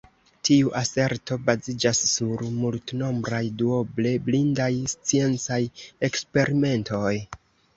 [0.47, 5.63] Tiu aserto baziĝas sur multnombraj, duoble blindaj sciencaj
[6.09, 7.17] eksperimentoj.